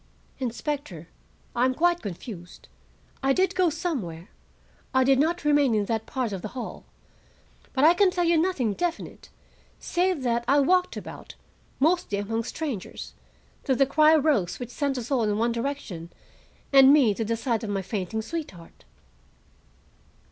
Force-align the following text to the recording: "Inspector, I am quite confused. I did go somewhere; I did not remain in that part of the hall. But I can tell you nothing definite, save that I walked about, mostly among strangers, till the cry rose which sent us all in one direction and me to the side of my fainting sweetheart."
"Inspector, 0.39 1.07
I 1.55 1.63
am 1.65 1.75
quite 1.75 2.01
confused. 2.01 2.67
I 3.21 3.33
did 3.33 3.53
go 3.53 3.69
somewhere; 3.69 4.29
I 4.95 5.03
did 5.03 5.19
not 5.19 5.45
remain 5.45 5.75
in 5.75 5.85
that 5.85 6.07
part 6.07 6.31
of 6.31 6.41
the 6.41 6.47
hall. 6.57 6.85
But 7.71 7.83
I 7.83 7.93
can 7.93 8.09
tell 8.09 8.23
you 8.23 8.35
nothing 8.39 8.73
definite, 8.73 9.29
save 9.77 10.23
that 10.23 10.43
I 10.47 10.59
walked 10.59 10.97
about, 10.97 11.35
mostly 11.79 12.17
among 12.17 12.45
strangers, 12.45 13.13
till 13.63 13.75
the 13.75 13.85
cry 13.85 14.15
rose 14.15 14.59
which 14.59 14.71
sent 14.71 14.97
us 14.97 15.11
all 15.11 15.21
in 15.21 15.37
one 15.37 15.51
direction 15.51 16.11
and 16.73 16.91
me 16.91 17.13
to 17.13 17.23
the 17.23 17.37
side 17.37 17.63
of 17.63 17.69
my 17.69 17.83
fainting 17.83 18.23
sweetheart." 18.23 18.85